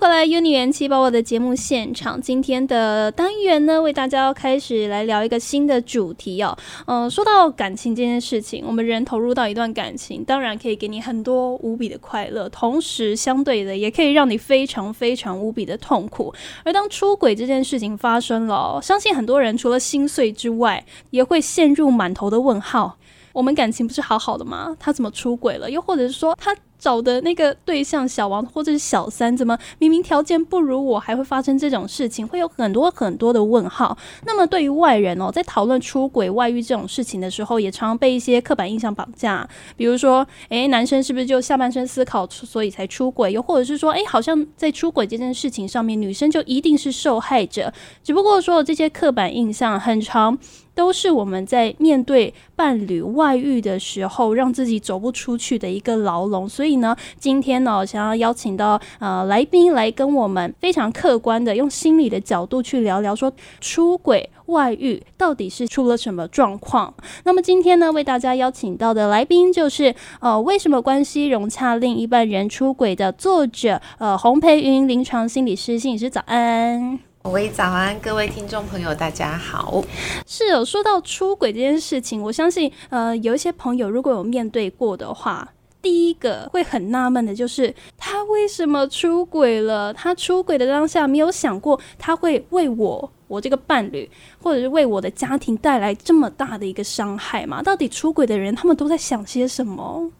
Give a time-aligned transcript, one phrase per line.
[0.00, 2.18] 回来 Uni 元气宝宝的节目现场。
[2.18, 6.56] 今天的单元呢，为大家开始来聊一个新的主题哦。
[6.86, 16.32] 嗯，说到感情这件事情，我们人投入到一段感情，当然可以给你很多无比的快乐，同时相对的也可以让你非常非常无比的痛苦。
[16.64, 22.96] 而当出轨这件事情发生了，相信很多人除了心碎之外，也会陷入满头的问号。
[23.32, 24.76] 我们感情不是好好的吗？
[24.78, 25.70] 他怎么出轨了？
[25.70, 26.54] 又或者是说他？
[26.80, 32.26] 找的那个对象小王或者是小三，怎么明明条件不如我，还会发生这种事情？
[32.26, 33.94] 会有很多很多的问号。
[34.24, 39.46] 那么对于外人哦，在讨论出轨、外遇这种事情的时候，也常常被一些刻板印象绑架。
[39.76, 43.30] 比如说，诶，男生是不是就下半身思考，所以才出轨？
[43.30, 47.70] 又或者是说，诶，好像在出轨这件事情上面，女生就一定是受害者？
[48.02, 50.38] 只不过说这些刻板印象很长。
[50.74, 56.48] 都是我们在面对伴侣外遇的时候，让自己走不出去的一个牢笼。
[56.48, 66.92] 所以呢，今天呢，想要邀请到呃来宾来跟我们非常客观的用心理的角度去聊聊，说出轨外遇到底是出了什么状况。
[67.24, 77.09] 那么今天呢，为大家邀请到的来宾就是呃为什么关系融洽另一半人出轨的作者呃洪培云临床心理师，心理师早安。
[77.24, 79.84] 喂，早安，各位听众朋友，大家好。
[80.26, 85.46] 是有说到出轨这件事情，我相信，呃，有一些朋友如果有面对过的话，
[85.82, 89.92] 第一个会很纳闷的就是他为什么出轨了？
[89.92, 94.10] 他出轨的当下没有想过他会为我、我这个伴侣，
[94.42, 97.62] 或者是为我的家庭带来这么大的一个伤害吗？
[97.62, 100.10] 到底出轨的人他们都在想些什么？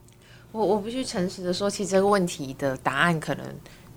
[0.52, 3.46] 我我不去诚实的说，其实这个问题的答案可能。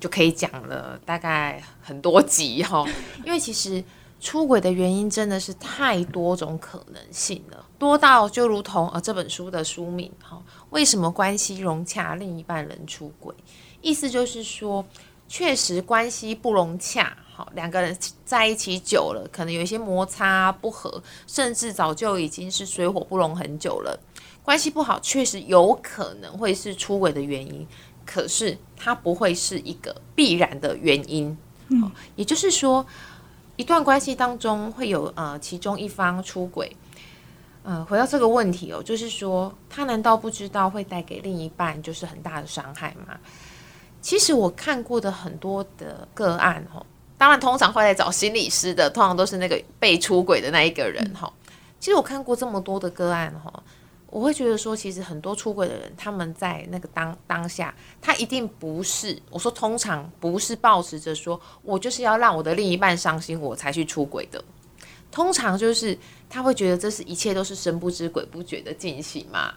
[0.03, 2.85] 就可以讲了，大概很多集哈，
[3.23, 3.81] 因为其实
[4.19, 13.33] 出轨的原因真的是太多种可能性了，多到就如同呃这本书的书名哈，为什么关系融洽另一半人出轨？
[13.79, 14.85] 意思就是说，
[15.29, 23.97] 确实关系不融洽，好两个人在一起久了，可能有一些摩擦不和，甚至早就已经是水火不容很久了，
[24.43, 27.65] 关系不好，确实有可能会是出轨的原因。
[28.05, 31.37] 可是它不会是一个必然的原因，
[31.69, 32.85] 嗯，也就是说，
[33.55, 36.75] 一段关系当中会有呃其中一方出轨，
[37.63, 43.17] 嗯，回到这个问题哦，就是说他难道不知道会带给另一半就是很大的伤害吗？
[44.01, 46.85] 其实我看过的很多的个案哦，
[47.17, 51.31] 当然通常会来找心理师的，通常都是那个被出轨的那一个人哈。
[51.79, 53.63] 其实我看过这么多的个案哈。
[54.13, 64.43] 我会觉得说，其实很多出轨的人，他们在那个当当下，他一定不是我说，通常不是抱持着说我就是要让我的另一半伤心，我才去出轨的。
[65.09, 65.97] 通常就是
[66.29, 69.51] 他会觉得这是一切都是神不知鬼不觉的进行嘛，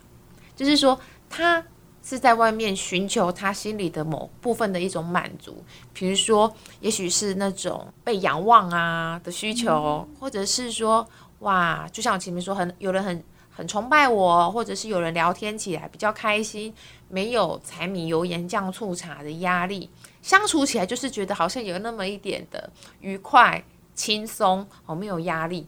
[0.57, 1.63] 就是说他
[2.03, 5.63] 是在外面寻求他心里的某部分的一种满足，
[5.93, 6.51] 比如说
[6.81, 11.07] 也许是那种被仰望啊的需求，或者是说
[11.41, 13.23] 哇，就像我前面说，很有人很。
[13.57, 16.73] 很崇拜我，或者是有人聊天起来比较开心，
[17.09, 19.89] 没有柴米油盐酱醋茶的压力，
[20.21, 23.65] 相处起来就是觉得好像有那么一点的愉快、
[23.95, 25.67] 轻松，哦，没有压力。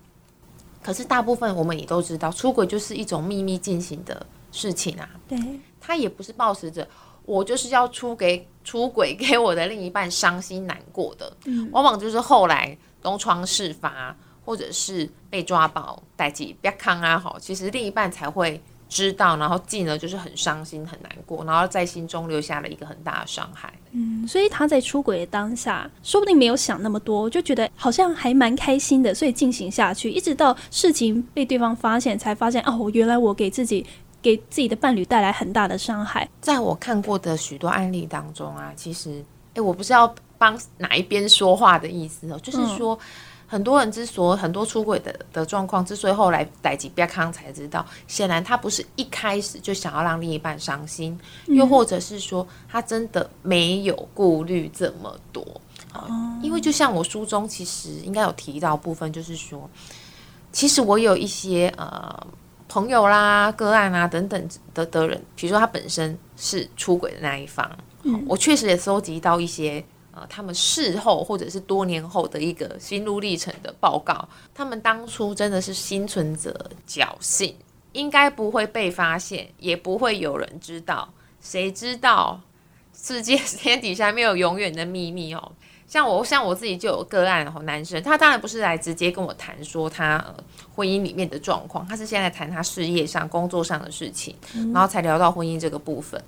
[0.82, 5.08] 可是大部分我们也都知道，出轨就是一种秘密进行的事情啊。
[5.26, 5.38] 对，
[5.80, 6.86] 他也不是抱持着
[7.24, 11.34] 我就是要出给出轨给我的另一半伤心难过的，
[11.72, 14.14] 往往就是后来东窗事发。
[14.48, 23.70] 或者是被抓包带起别康啊，好，其实另一半才会知道，然后进而就是很伤心很难过，然后在心中留下了一个很大的伤害。
[23.90, 33.84] 嗯，所以他在出轨的当下，说不定没有想那么多，就觉得好像还蛮开心的，所以进行下去，一直到事情被对方发现，才发现哦，原来我给自己
[34.22, 36.26] 给自己的伴侣带来很大的伤害。
[36.40, 39.22] 在我看过的许多案例当中啊，其实，
[39.52, 42.98] 哎，我不是要帮哪一边说话的意思哦，就是说。
[43.50, 55.42] 很多人之所以很多出轨的的状况，之所以后来逮起比康才知道，显然他不是一开始就想要让另一半伤心，又或者是说他真的没有顾虑这么多
[55.94, 56.06] 啊。
[56.42, 59.68] 因为就像我书中其实应该有提到部分，就是说，
[60.52, 62.26] 其实我有一些呃
[62.68, 67.66] 朋友啦、个案啊等等的的人，比如说他本身是出轨的那一方，
[68.26, 69.82] 我确实也搜集到一些。
[70.28, 77.54] 他们事后或者是多年后的一个心路历程的报告，他们当初真的是心存着侥幸，
[77.92, 81.08] 应该不会被发现，也不会有人知道。
[81.40, 82.40] 谁知道
[82.92, 85.52] 世界 天底下没有永远的秘密哦？
[85.86, 90.22] 像我，像我自己就有个案哦，男生他当然不是来直接跟我谈说他
[90.74, 94.34] 婚姻里面的状况，他是现在谈他事业上、工作上的事情，
[94.74, 96.22] 然后才聊到婚姻这个部分。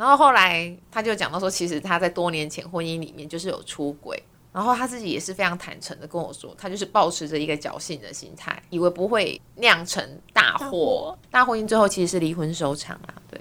[0.00, 10.02] 然后后来他就讲到说，其实他在多年前婚姻里面就是有出轨，然后他自己也是非常坦诚的跟我说，他就是保持着一个侥幸的心态，以为不会酿成
[10.32, 11.14] 大祸。
[11.30, 13.38] 大婚姻最后其实是离婚收场啊，对。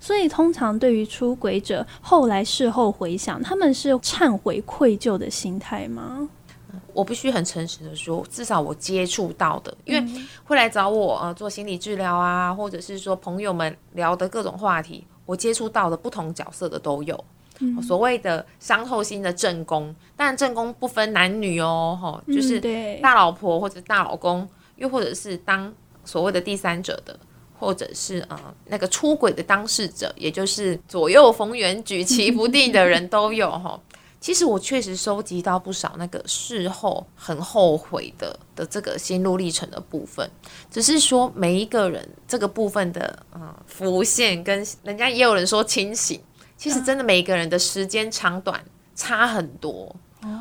[0.00, 6.28] 所以通常对于出轨者，后来事后回想，他们是忏悔愧疚的心态吗？
[6.92, 17.24] 我必须很诚实的说，至少我接触到的，因为会来找我呃做心理治疗啊，或者是说朋友们聊的各种话题，我接触到的不同角色的都有。
[17.80, 22.60] 所谓的伤透心的正宫，但正宫不分男女哦，哈，就是
[23.00, 24.46] 大老婆或者大老公，
[24.76, 25.72] 又或者是当
[26.04, 27.18] 所谓的第三者的，
[27.58, 33.80] 或者是呃那个出轨的当事者，也就是左右逢源、举棋不定的人都有哈。
[34.22, 40.30] 其实我确实收集到不少那个事后很后悔的的这个心路历程的部分，
[40.70, 46.20] 只是说每一个人这个部分的嗯浮现，跟人家也有人说清醒，
[46.56, 48.64] 其实真的每一个人的时间长短
[48.94, 49.92] 差很多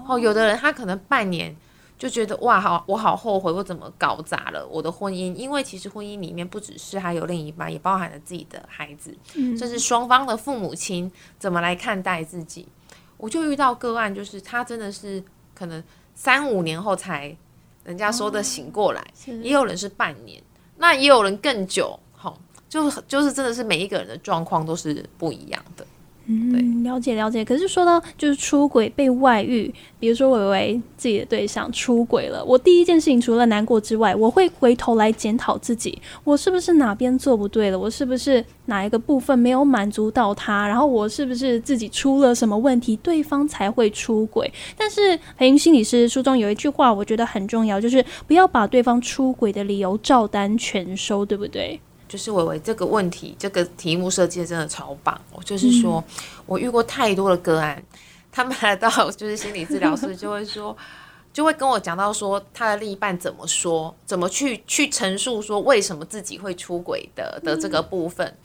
[0.08, 0.20] 哦。
[0.20, 1.56] 有的人他可能半年
[1.98, 12.68] 就觉得哇好我好后悔我怎么搞砸了我的婚姻，因为其实婚姻里面不只是还有另一半，也包含了自己的孩子，甚至双方的父母亲怎么来看待自己。
[13.22, 15.24] 我就遇到个案，就是他真的是
[15.54, 15.82] 可能
[16.16, 17.36] 三五年后才
[17.84, 19.08] 人家说的醒过来，
[19.44, 20.42] 也有人是半年，
[20.78, 22.36] 那也有人更久，哈，
[22.68, 25.86] 就就是真的是每一个人的状况都是不一样的。
[26.34, 27.44] 嗯，了解了解。
[27.44, 37.78] 可是说到就是出轨被外遇，比如说伟伟自己的对象出轨了，我第一件事情除了难过之外，我会回头来检讨自己，我是不是哪边做不对了？
[37.78, 40.66] 我是不是哪一个部分没有满足到他？
[40.68, 44.50] 然后我是不是自己出了什么问题，对方才会出轨？
[44.78, 51.80] 但是培英心理师书中有一句话，我觉得很重要，就是不要把对方出轨的理由照单全收，对不对？
[52.12, 55.18] 就是伟伟这个问题，这个题目设计的真的超棒。
[55.32, 56.04] 我就是说，
[56.46, 57.82] 我遇过太多的个案，
[58.34, 60.76] 他们来到就是心理治疗师，就会说，
[61.32, 68.36] 就会跟我讲到说，他的另一半怎么说，怎么去去陈述说为什么自己会出轨的的这个部分。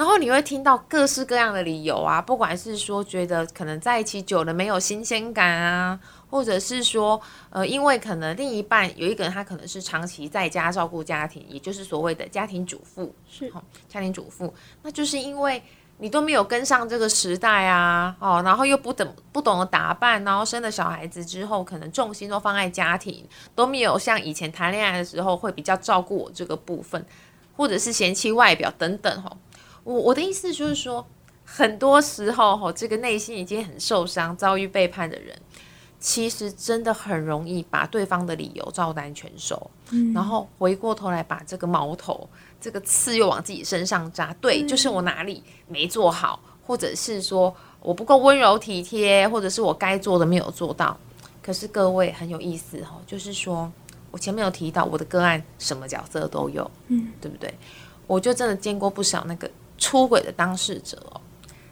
[0.00, 6.00] 然后你会听到各式各样的理由啊，不管是说觉得可能在一起久了没有新鲜感啊。
[6.30, 7.20] 或者是说，
[7.50, 15.62] 呃，因为可能另一半有一个人，他可能是长期在家照顾家庭，也就是所谓的家庭主妇，是哈，家庭主妇，那就是因为
[15.98, 27.04] 你都没有跟上这个时代啊，哦，然后又不懂不懂得打扮，然后生了小孩子之后，可能重心都放在家庭，都没有像以前谈恋爱的时候会比较照顾我这个部分，
[27.56, 29.36] 或者是嫌弃外表等等哈。
[29.90, 31.04] 我我的意思就是说，
[31.44, 35.36] 很多时候哈，这个内心已经很受伤、遭遇背叛的人。
[35.98, 39.70] 其实真的很容易把对方的理由照单全收，
[40.14, 42.26] 然后回过头来把这个矛头、
[42.58, 44.34] 这个刺又往自己身上扎。
[44.40, 50.96] 对，就是我哪里没做好，或者是说我不够温柔体贴，或者是我该做的没有做到。
[51.42, 53.70] 可是各位很有意思哦，就是说
[54.10, 57.52] 我前面有提到我的个案什么角色都有，嗯，对不对？
[58.06, 61.20] 我就真的见过不少那个出轨的当事者哦，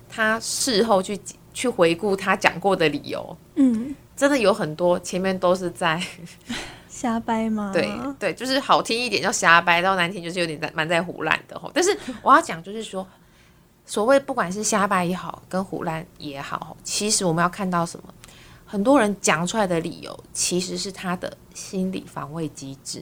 [0.08, 1.20] 他事后去
[1.55, 3.94] 去回顾他讲过的理由，嗯。
[4.16, 6.02] 真的有很多，前面都是在
[6.90, 7.70] 瞎掰吗？
[7.72, 7.88] 对
[8.19, 11.70] 对，就是好听一点叫瞎掰，到难听就是有点在蛮在胡乱的吼。
[11.72, 13.06] 但是我要讲就是说，
[13.87, 18.12] 所谓不管是瞎掰也好，跟胡乱也好，其实我们要看到什么？
[18.66, 23.00] 很多人讲出来的理由，其实是他的心理防卫机制。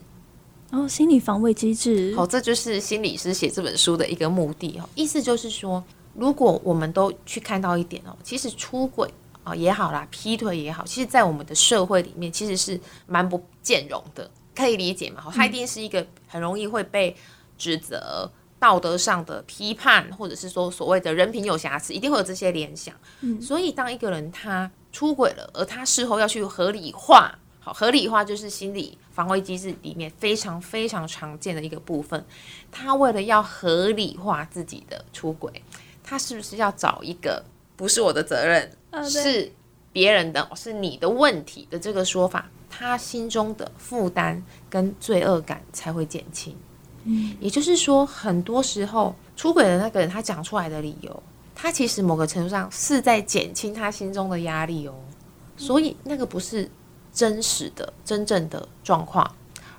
[0.70, 4.88] 哦，心理防卫机制，好，这就是心理师写这本书的一个目的哦。
[4.94, 5.82] 意思就是说，
[6.14, 9.08] 如果我们都去看到一点哦，其实出轨。
[9.46, 15.22] 啊也好啦，劈腿也好，其实，在我们的社会里面，其实是蛮不兼容的，可以理解嘛？
[15.32, 17.14] 他一定是一个很容易会被
[17.56, 22.92] 指责、道德上的批判，或者是说所谓的人品有瑕疵，一定会有这些联想。
[23.20, 27.32] 嗯，所以当一个人他出轨了，而他事后要去合理化，
[27.66, 32.24] 好，合理化就是心理防卫机制里面非常非常常见的一个部分。
[32.70, 35.50] 他为了要合理化自己的出轨，
[36.04, 37.44] 他是不是要找一个
[37.74, 38.70] 不是我的责任？
[39.10, 39.50] 是
[39.92, 46.56] 别人的，是你的问题的这个说法，他心中的负担跟罪恶感才会减轻。
[47.02, 51.20] 嗯，也就是说，很多时候出轨的那个人他讲出来的理由，
[51.52, 54.94] 他其实某个程度上是在减轻他心中的压力哦。
[55.56, 56.70] 所以那个不是
[57.16, 59.28] 真实的、真正的状况。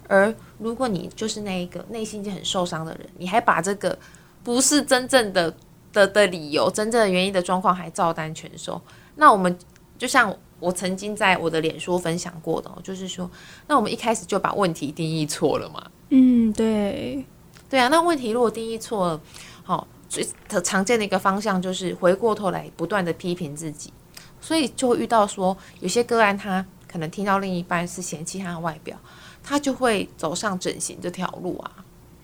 [0.07, 3.95] 而如果你就是那一个内心已经很受伤的人，你还把这个
[4.43, 5.53] 不是真正的
[5.93, 8.81] 的的理由、真正的原因的状况还照单全收。
[9.17, 9.55] 那我们
[9.99, 13.29] 就像我曾经在我的脸书分享过的，就是说，
[13.67, 15.91] 那我们一开始就把问题定义错了嘛？
[16.09, 17.23] 嗯，对，
[17.69, 17.87] 对啊。
[17.89, 19.21] 那问题如果定义错了，
[19.63, 20.25] 好，最
[20.63, 23.91] 常见的一个方向就是回过头来不断的批评自己，
[24.39, 28.97] 所以就会遇到说有些个案他可能听到另一半是嫌弃他的外表，
[29.43, 31.71] 他就会走上整形这条路啊，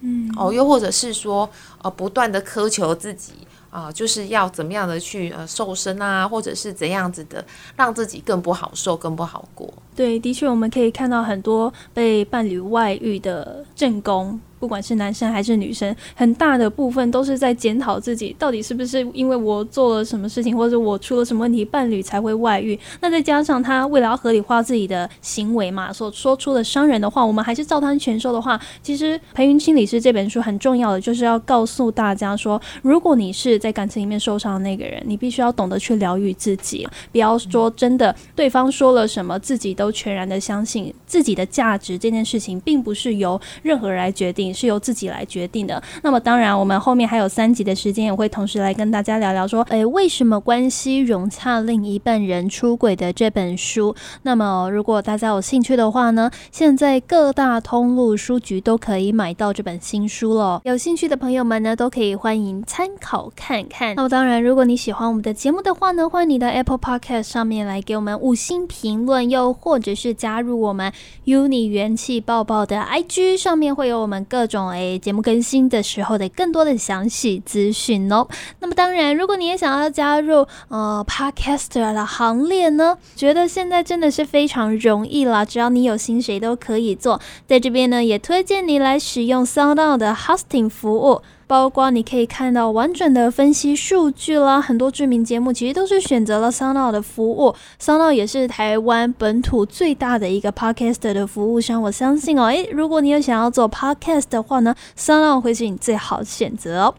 [0.01, 1.49] 嗯，哦，又或者是说
[1.81, 3.33] 呃不断的苛求自己。
[3.73, 7.43] 啊，就是要怎么样的去呃瘦身啊，或者是怎样子的，
[7.75, 9.67] 让自己更不好受，更不好过。
[9.95, 14.39] 对，的确我们可以看到很多被伴侣外遇的正宫。
[14.63, 22.79] 不管是男生还是女生，很大的部分都是在检讨自己，到底是不是因为我做了什么事情，或者我出了什么问题，伴侣才会外遇。
[23.01, 44.52] 那再加上他为了要合理化自己的行为嘛，所说出的伤人的话，我们还是照单全收的话，其实《培云清理师》这本书很重要的就是要告诉大家说，如果你是在感情里面受伤的那个人，你必须要懂得去疗愈自己，不要说真的对方说了什么，自己都全然的相信自己的价值这件事情，并不是由任何人来决定。
[44.53, 45.81] 是由自己来决定的。
[46.01, 53.95] 那么，当然，我们后面还有三集的时间，也会同时来跟大家聊聊说，诶，为什么关系融洽另一半人出轨的这本书。
[54.21, 60.61] 那么，如果大家有兴趣的话呢，现在各大通路书局都可以买到这本新书了。
[60.63, 63.95] 有兴趣的朋友们呢，都可以欢迎参考看看。
[63.95, 70.93] 那么，当然，如果你喜欢我们的节目的话呢，欢迎你到 Apple Podcast 上面来给我们五星评论，又或者是加入我们
[71.25, 74.42] Uni 元气爆爆的 IG 上面会有我们各。
[74.43, 78.27] 各种诶节目更新的时候的更多的详细资讯哦。
[78.59, 87.21] 那么当然，如果你也想要加入呃 Podcaster 的行列呢，觉得现在真的是非常容易了，只要你有心，谁都可以做。
[87.47, 91.21] 在这边呢，也推荐你来使用 Sound 的 Hosting 服务。
[91.53, 101.79] 包括你可以看到完整的分析数据啦，很多知名节目其实都是选择了桑老的服务桑老也是台湾本土最大的一个 Podcast 的服务商。
[101.79, 106.95] 我相信哦，诶，如果你有想要做 Podcast 的话呢桑老会是你最好的选择哦。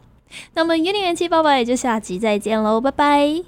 [0.54, 3.42] 那么，元年元气爸爸也就下集再见喽，拜拜。